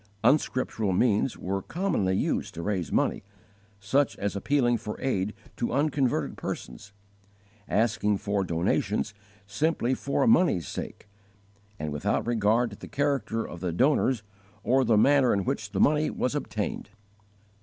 [0.23, 3.21] Unscriptural means were commonly used to raise money,
[3.79, 6.91] such as appealing for aid to unconverted persons,
[7.69, 9.13] asking for donations
[9.45, 11.07] simply for money's sake
[11.77, 14.23] and without regard to the character of the donors
[14.63, 16.89] or the manner in which the money was obtained.